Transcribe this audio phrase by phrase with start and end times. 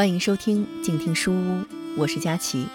[0.00, 1.62] 欢迎收听静听书屋，
[1.94, 2.66] 我是佳琪。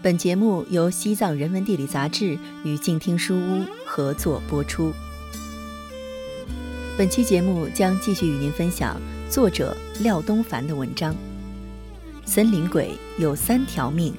[0.00, 4.90] 本节目由西藏人文地理杂志与静听书屋合作播出。
[6.96, 8.98] 本期节目将继续与您分享
[9.28, 11.12] 作者廖东凡的文章
[12.24, 14.14] 《森林鬼有三条命，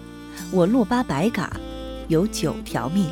[0.52, 1.60] 我洛巴白嘎
[2.08, 3.06] 有九条命》。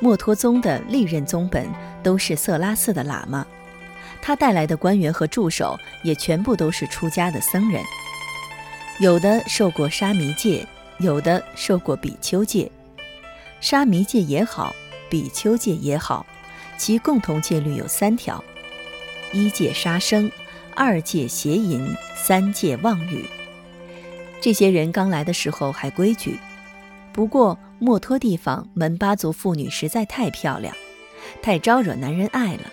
[0.00, 1.68] 墨脱宗的历任宗本
[2.02, 3.46] 都是色拉寺的喇嘛，
[4.22, 7.84] 他带来的官员和助手也全部都是出家的僧人，
[8.98, 10.66] 有的受过沙弥戒，
[10.98, 12.70] 有的受过比丘戒。
[13.60, 14.74] 沙弥戒也好，
[15.10, 16.24] 比丘戒也好，
[16.78, 18.42] 其共同戒律有三条：
[19.34, 20.32] 一戒杀生，
[20.74, 23.26] 二戒邪淫，三戒妄语。
[24.40, 26.38] 这些人刚来的时候还规矩，
[27.12, 27.58] 不过。
[27.80, 30.76] 墨脱地方门巴族妇女实在太漂亮，
[31.40, 32.70] 太招惹男人爱了。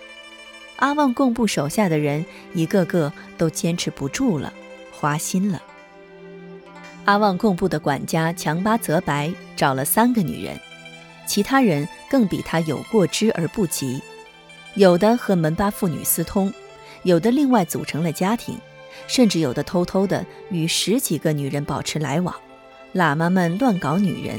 [0.76, 4.52] 阿旺贡布手下的人一个个都坚持不住了，
[4.92, 5.62] 花心了。
[7.06, 10.60] 阿旺贡布的管家强巴泽白找了三个女人，
[11.26, 14.02] 其他人更比他有过之而不及。
[14.74, 16.52] 有的和门巴妇女私通，
[17.02, 18.58] 有的另外组成了家庭，
[19.06, 22.34] 甚至有的偷偷的与十几个女人保持来往。
[22.94, 24.38] 喇嘛们乱搞女人。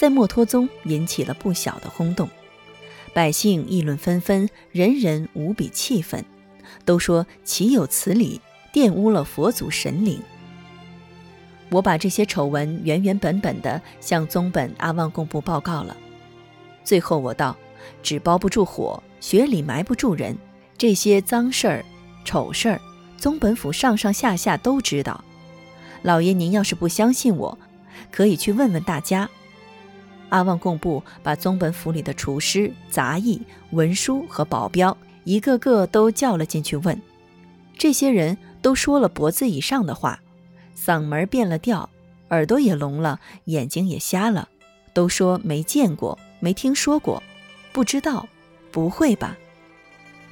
[0.00, 2.26] 在墨脱宗引起了不小的轰动，
[3.12, 6.24] 百姓议论纷纷，人人无比气愤，
[6.86, 8.40] 都说岂有此理，
[8.72, 10.18] 玷污了佛祖神灵。
[11.68, 15.94] 我把这些丑闻原原本本的向宗本阿旺贡布报告了。
[16.82, 17.54] 最后我道：
[18.02, 20.34] 纸包不住火，雪里埋不住人，
[20.78, 21.84] 这些脏事儿、
[22.24, 22.80] 丑事儿，
[23.18, 25.22] 宗本府上上下下都知道。
[26.00, 27.58] 老爷您要是不相信我，
[28.10, 29.28] 可以去问问大家。
[30.30, 33.42] 阿旺贡布把宗本府里的厨师、杂役、
[33.72, 37.00] 文书和保镖一个个都叫了进去问，
[37.76, 40.20] 这些人都说了脖子以上的话，
[40.76, 41.90] 嗓门变了调，
[42.30, 44.48] 耳朵也聋了，眼睛也瞎了，
[44.94, 47.22] 都说没见过、没听说过、
[47.72, 48.26] 不知道、
[48.70, 49.36] 不会吧？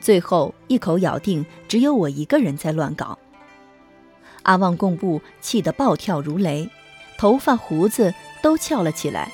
[0.01, 3.19] 最后一口咬定只有我一个人在乱搞。
[4.45, 6.71] 阿旺贡布气得暴跳如雷，
[7.19, 9.31] 头发胡子都翘了起来。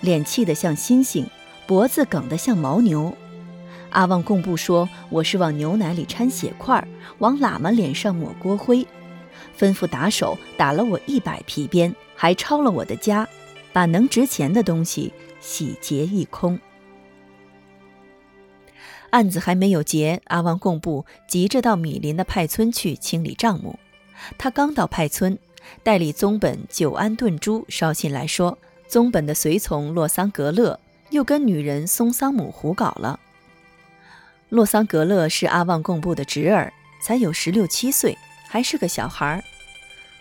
[0.00, 1.26] 脸气得像猩猩，
[1.66, 3.16] 脖子梗得像牦牛。
[3.90, 6.86] 阿旺贡布说：“我是往牛奶里掺血块，
[7.18, 8.86] 往喇嘛脸上抹锅灰，
[9.58, 13.26] 吩咐打手打了我一百皮鞭，还抄了我的家，
[13.72, 16.58] 把能值钱的东西洗劫一空。”
[19.10, 23.78] 案子还没有结，阿旺贡布急着到米林的派村去清理账目。
[24.36, 25.38] 他刚到派村，
[25.82, 28.58] 代理宗本久安顿珠捎信来说。
[28.88, 33.20] 宗本的随从洛桑格勒又跟女人松桑姆胡搞了。
[34.48, 36.72] 洛桑格勒是阿旺贡布的侄儿，
[37.02, 38.16] 才有十六七岁，
[38.48, 39.44] 还是个小孩儿。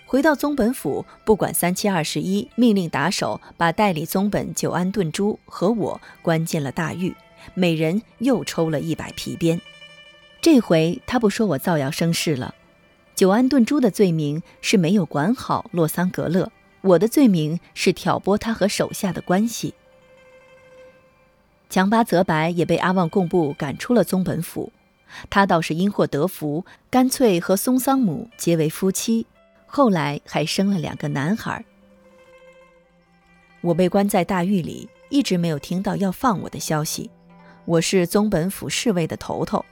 [0.06, 7.16] 回到宗本府，不管三七二十一，命令打手把代理宗本久安顿珠和我关进了大狱，
[7.54, 9.62] 每人又抽了一百皮鞭。
[10.42, 12.54] 这回他不说我造谣生事了。
[13.16, 16.52] 久安顿珠的罪名是没有管好洛桑格勒。
[16.88, 19.74] 我的罪名是挑拨他和手下的关系。
[21.70, 24.72] 强巴泽白也被阿旺贡布赶出了宗本府，
[25.30, 29.26] 他倒是因祸得福，干脆和松桑姆结为夫妻，
[29.66, 31.66] 后来还生了两个男孩。
[33.60, 37.12] 我被关在大狱里，一直没有听到要放我的消息。
[37.66, 39.66] 我是宗本府侍卫的头头，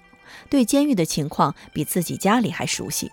[0.50, 3.10] 对监狱的情况比自己家里还熟悉。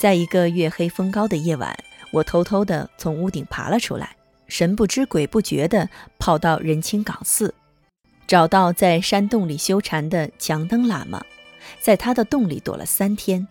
[0.00, 1.78] 在一个月黑风高的夜晚。
[2.14, 4.14] 我偷偷地从屋顶爬了出来，
[4.46, 7.52] 神不知鬼不觉地跑到仁清岗寺，
[8.24, 11.20] 找到在山洞里修禅的强登喇嘛，
[11.80, 13.48] 在他的洞里躲了三天，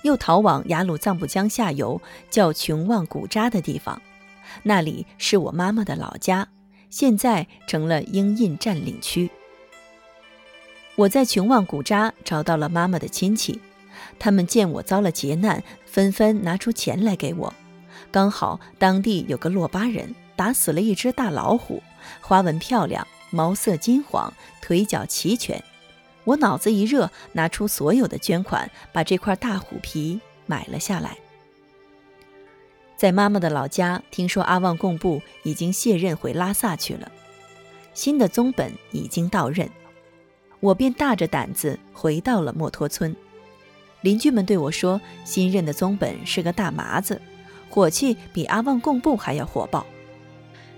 [0.00, 4.00] 又逃往雅鲁藏布江下游叫琼旺古扎的地方，
[4.62, 6.48] 那里是我妈妈的老家，
[6.88, 9.30] 现在成了英印占领区。
[10.94, 13.60] 我在琼旺古扎找到了妈妈的亲戚，
[14.18, 17.52] 他们见我遭了劫难，纷纷拿出钱来给我。
[18.10, 21.82] 刚好当地有个洛巴人打死了一只大老虎，
[22.20, 24.32] 花纹漂亮，毛色金黄，
[24.62, 25.62] 腿脚齐全。
[26.24, 31.16] 我脑子一热，拿出所有的捐款，把这块大虎皮买了下来。
[32.96, 37.12] 在妈妈的老家，听说阿旺贡布已经卸任回拉萨去了，
[37.92, 39.68] 新的宗本已经到任，
[40.60, 43.14] 我便大着胆子回到了墨脱村。
[44.00, 47.20] 邻居们对我说，新任的宗本是个大麻子。
[47.68, 49.86] 火气比阿旺贡布还要火爆，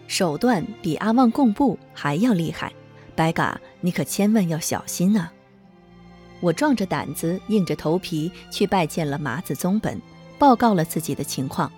[0.07, 2.73] 手段比阿旺贡布还要厉害。
[3.15, 5.33] 白嘎，你可千万要小心啊！
[6.41, 10.01] 我壮着胆子，硬着头皮去拜见了麻子宗本，
[10.39, 11.71] 报告了自己的情况，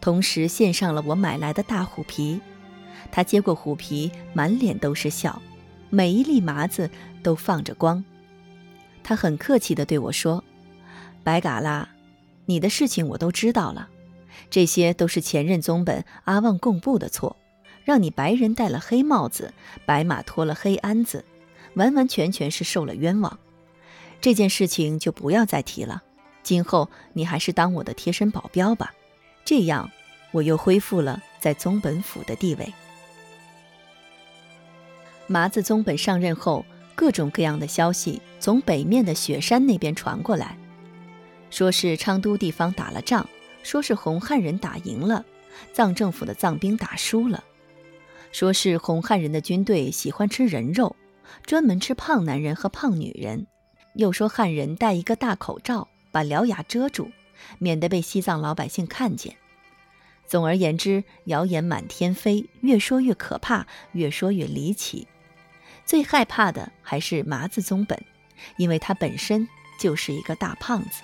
[0.00, 2.40] 同时献上了我买来的大虎皮。
[3.10, 5.42] 他接过虎皮，满脸都是笑，
[5.90, 6.88] 每一粒麻子
[7.22, 8.04] 都放着光。
[9.02, 10.42] 他很客气地对我说
[11.22, 11.88] ：“白嘎啦，
[12.46, 13.88] 你的事情我都知道了，
[14.54, 17.34] 这些都是前任宗本阿旺贡布的错，
[17.82, 19.52] 让你白人戴了黑帽子，
[19.84, 21.24] 白马脱了黑鞍子，
[21.74, 23.36] 完完全全是受了冤枉。”
[24.22, 26.04] 这件事情就不要再提了，
[26.44, 28.94] 今后你还是当我的贴身保镖吧，
[29.44, 29.90] 这样
[30.30, 32.72] 我又恢复了在宗本府的地位。
[35.26, 36.64] 麻子宗本上任后，
[36.94, 40.56] 各种各样的消息从北面的雪山那边传过来，
[41.50, 43.28] 说是昌都地方打了仗，
[43.64, 45.24] 说是红汉人打赢了，
[45.72, 47.42] 藏政府的藏兵打输了，
[48.30, 50.94] 说是红汉人的军队喜欢吃人肉，
[51.44, 53.48] 专门吃胖男人和胖女人。
[53.94, 57.10] 又说汉人戴一个大口罩，把獠牙遮住，
[57.58, 59.36] 免得被西藏老百姓看见。
[60.26, 65.06] 总而言之，谣言满天飞，越说越可怕，越说越离奇。
[65.86, 68.02] 最害怕的还是麻子宗本，
[68.56, 71.02] 因为他本身就是一个大胖子。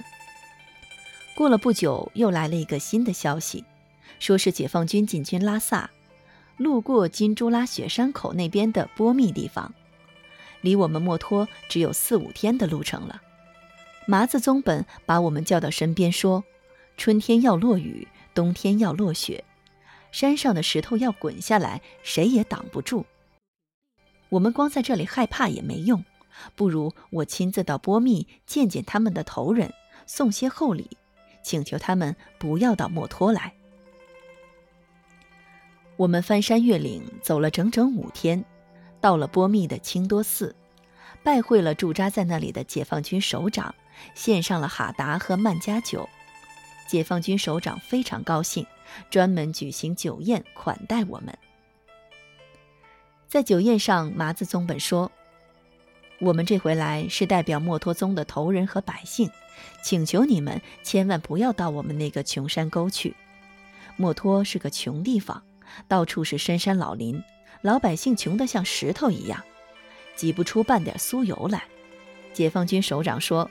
[1.41, 3.65] 过了不久，又来了一个新的消息，
[4.19, 5.91] 说是解放军进军拉萨，
[6.59, 9.73] 路过金珠拉雪山口那边的波密地方。
[10.61, 13.23] 离我们墨脱只有四五天的路程了。
[14.07, 16.45] 麻子宗本把我们叫到身边说
[16.99, 19.43] ：“春天要落雨，冬天要落雪，
[20.13, 23.07] 山上的石头要滚下来，谁也挡不住。
[24.29, 26.05] 我们光在这里害怕也没用，
[26.55, 29.73] 不如我亲自到波密见见他们的头人，
[30.05, 30.99] 送些厚礼，
[31.43, 33.53] 请求他们不要到墨脱来。”
[35.97, 38.45] 我们翻山越岭，走了整整五天。
[39.01, 40.55] 到了波密的清多寺，
[41.23, 43.75] 拜会了驻扎在那里的解放军首长，
[44.15, 46.09] 献上了哈达和曼加酒。
[46.87, 48.67] 解放军首长非常高兴，
[49.11, 51.39] 专门举行酒宴款待我们。
[53.27, 55.11] 在酒宴上，麻子宗本说
[56.21, 59.31] ：“我们这回来是代表墨脱宗的头人和百姓，
[59.83, 63.17] 请求你们千万不要到我们那个穷山沟去。
[63.97, 65.43] 墨脱是个穷地方，
[65.89, 67.23] 到处是深山老林。”
[67.63, 69.39] 老百姓穷得像石头一样，
[70.17, 71.63] 挤不出半点酥油来。
[72.33, 73.51] 解放军首长说：“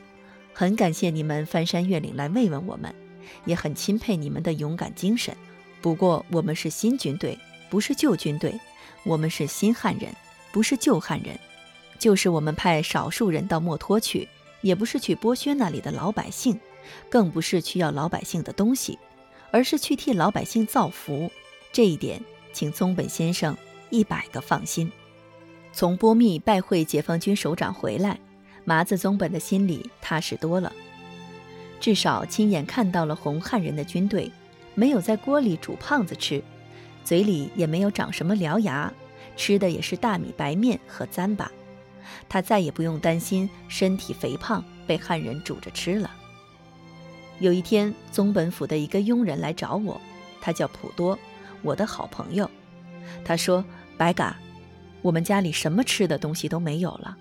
[0.52, 2.92] 很感谢你们翻山越岭来慰问我们，
[3.46, 5.36] 也很钦佩你们的勇敢精神。
[5.80, 7.38] 不过我们是新军队，
[7.70, 8.52] 不是旧军队；
[9.04, 10.12] 我们是新汉人，
[10.52, 11.40] 不是旧汉人。
[12.00, 14.28] 就是我们派少数人到墨脱去，
[14.62, 16.60] 也不是去剥削那里的老百姓，
[17.10, 18.98] 更不是去要老百姓的东西，
[19.52, 21.30] 而是去替老百姓造福。
[21.72, 22.20] 这一点，
[22.52, 23.56] 请宗本先生。”
[23.92, 24.92] 一百个放心。
[25.74, 28.20] 从波密拜会解放军首长回来，
[28.64, 30.72] 麻子宗本的心里踏实多了。
[31.80, 34.32] 至少亲眼看到了红汉人的军队，
[34.76, 36.44] 没有在锅里煮胖子吃，
[37.04, 38.94] 嘴里也没有长什么獠牙，
[39.36, 41.48] 吃的也是大米白面和糌粑。
[42.28, 46.12] 他再也不用担心身体肥胖被汉人煮着吃了。
[47.40, 50.00] 有一天，宗本府的一个佣人来找我，
[50.42, 51.18] 他叫普多，
[51.62, 52.50] 我的好朋友。
[53.24, 53.64] 他说。
[53.98, 54.38] 白嘎，
[55.02, 57.18] 我们家里什么吃的东西都没有了，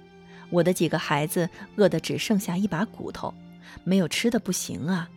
[0.49, 3.35] 我的几个孩子饿得只剩下一把骨头，
[3.83, 5.11] 没有吃的不行啊。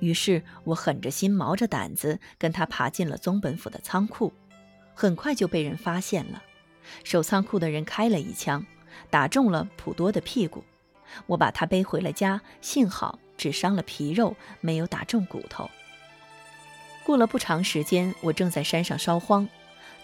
[0.00, 4.34] 于是我狠着心，毛着胆子跟他爬进了宗本府的仓库，
[4.92, 6.42] 很快就被人发现了。
[7.04, 8.62] 守仓库的人开了一枪，
[9.10, 10.64] 打中了普多的屁股。
[11.26, 15.70] 我把他背回了家，幸好只伤了皮肉，没有打中骨头。
[17.04, 19.48] 过了不长时间，我正在山上烧荒。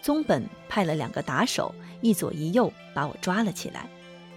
[0.01, 3.87] 宗本派了两个打手，一左一右把我抓了起来，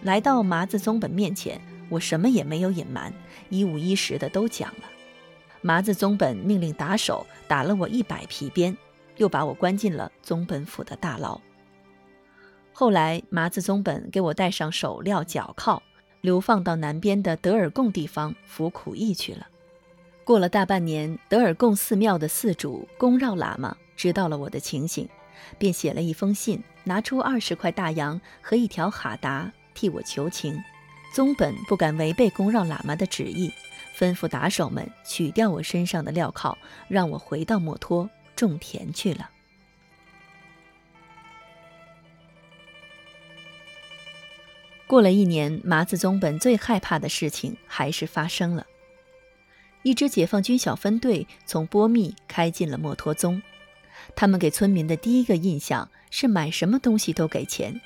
[0.02, 1.60] 来到麻子宗本面前，
[1.90, 3.14] 我什么也没有隐瞒，
[3.50, 4.90] 一五一十的都讲了。
[5.62, 8.78] 麻子宗本命令打手打了我一百皮鞭，
[9.18, 11.42] 又把我关进了宗本府的大牢。
[12.78, 15.82] 后来麻子宗本给我戴上手镣脚铐，
[16.20, 19.48] 流放到南边的德尔贡地方服苦役去了。
[20.26, 25.08] 过了大半年，德尔贡寺庙的寺主宫绕喇嘛知道了我的情形。
[25.58, 30.62] 便写了一封信，拿出二十块大洋和一条哈达替我求情。
[31.14, 33.50] 宗本不敢违背宫让喇嘛的旨意，
[33.98, 36.58] 吩咐打手们取掉我身上的镣铐，
[36.90, 39.30] 让我回到墨脱种田去了。
[44.88, 48.66] 过了一年，麻子宗本最害怕的事情还是发生了。
[49.82, 53.42] 一支解放军小分队从波密开进了墨脱宗。
[54.16, 57.82] 他们给村民的第一个印象是买什么东西都给钱，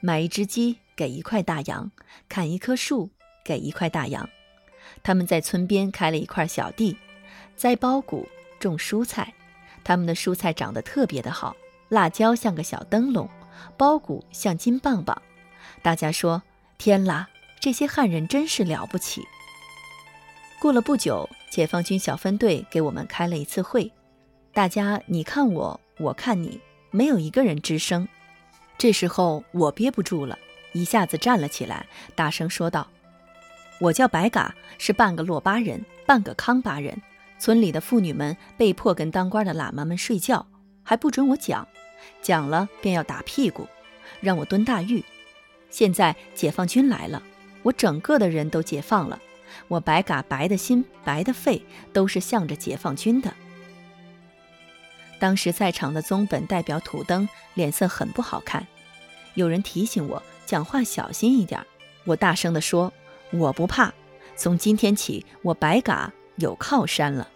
[0.00, 1.90] 买一只鸡给一块大洋，
[2.28, 3.10] 砍一棵树
[3.44, 4.28] 给一块大洋。
[5.04, 6.96] 他们在村边开了一块小地，
[7.54, 8.26] 栽苞谷，
[8.58, 9.32] 种蔬菜。
[9.84, 11.56] 他们的蔬菜长得特别的好，
[11.88, 13.28] 辣椒像个小灯笼，
[13.78, 15.22] 苞谷像金棒棒。
[15.82, 16.42] 大家说
[16.78, 19.22] ：“天啦，这些汉人真是了不起。”
[20.60, 23.90] 过了不久，解放军小分队给我们开了一次会，
[24.52, 26.60] 大家你看我，我看你，
[26.90, 28.06] 没有一个人吱声。
[28.76, 30.38] 这时候我憋不住了，
[30.72, 32.86] 一下子站了起来，大声说道
[33.80, 37.00] ：“我叫白嘎，是半个洛巴人，半个康巴人。
[37.38, 40.46] 村里的妇女们被迫跟当官的喇嘛们睡觉，
[40.82, 41.66] 还不准我讲，
[42.20, 43.66] 讲了便要打屁股，
[44.20, 45.02] 让我蹲大狱。
[45.70, 47.22] 现在解放军来了，
[47.62, 49.20] 我整个的人都解放了。”
[49.66, 51.60] 我白嘎白的心，白的肺，
[51.92, 53.34] 都是向着解放军的。
[55.18, 58.66] 当时在场的宗本代表土登脸色很不好看，
[59.34, 61.60] 有人提醒我讲话小心一点。
[62.04, 62.92] 我大声地说
[63.32, 63.92] ：“我不怕，
[64.36, 67.28] 从今天起，我白嘎有靠山了。”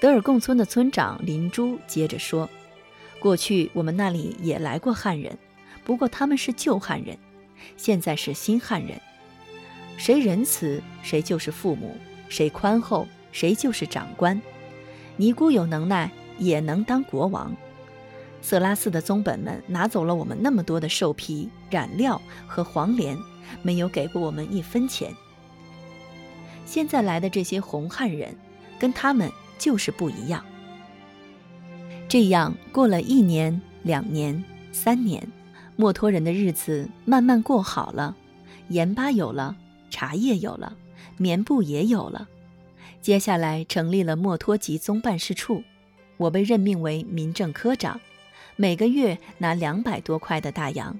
[0.00, 2.48] 德尔贡村的村长林珠接着说
[3.18, 5.36] ：“过去我们那里也来过汉人，
[5.88, 7.16] 不过他们是旧汉人，
[7.78, 9.00] 现在是新汉人。”
[9.96, 11.96] 谁仁慈，谁就是父母；
[12.28, 14.38] 谁宽厚，谁就是长官。
[15.16, 17.56] 尼姑有能耐，也能当国王。
[18.42, 23.16] 色拉寺的宗本们拿走了我们那么多的兽皮、染料和黄连，
[23.62, 25.10] 没有给过我们一分钱。
[26.66, 28.36] 现在来的这些红汉人，
[28.78, 30.44] 跟他们就是不一样。
[32.08, 35.26] 这样过了一年、两年、三年，
[35.80, 38.16] 墨脱人的日子慢慢过好了，
[38.70, 39.56] 盐巴有了。
[39.90, 40.76] 茶叶有了，
[41.16, 42.26] 棉布也有了，
[43.00, 45.62] 接下来成立了墨脱集宗办事处，
[46.16, 48.00] 我被任命为民政科长，
[48.56, 50.98] 每个月拿两百多块的大洋。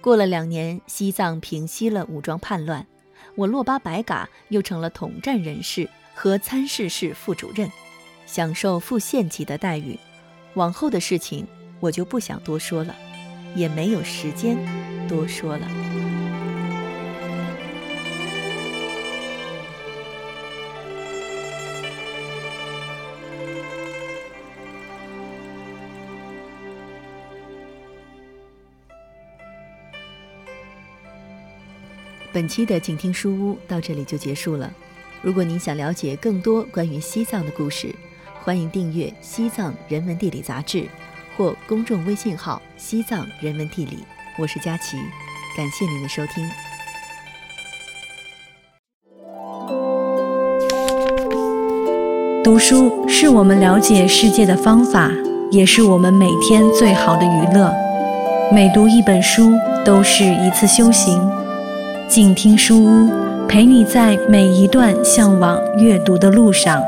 [0.00, 2.86] 过了两年，西藏平息了武装叛乱，
[3.34, 7.70] 我洛巴白嘎又成了统战人士和参事室副主任，
[8.24, 9.98] 享受副县级的待遇。
[10.54, 11.46] 往后的事情
[11.78, 12.96] 我就不想多说了，
[13.54, 14.56] 也没有时间
[15.08, 15.68] 多说了。
[32.32, 34.72] 本期的静听书屋到这里就结束了。
[35.20, 37.94] 如果您想了解更多关于西藏的故事，
[38.40, 40.86] 欢迎订阅《西藏人文地理》杂志
[41.40, 44.00] 或公众微信号“西藏人文地理”。
[44.36, 44.98] 我是佳琪，
[45.56, 46.46] 感谢您的收听。
[52.44, 55.10] 读书是我们了解世界的方法，
[55.50, 57.74] 也是我们每天最好的娱乐。
[58.52, 59.50] 每读一本书，
[59.82, 61.26] 都是一次修行。
[62.06, 63.10] 静听书屋，
[63.48, 66.82] 陪你在每一段向往阅读的路上。